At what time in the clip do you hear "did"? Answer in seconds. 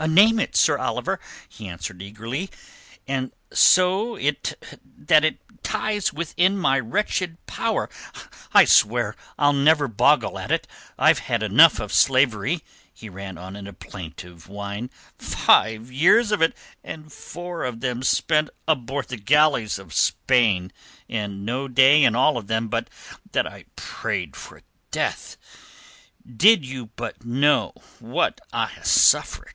26.26-26.64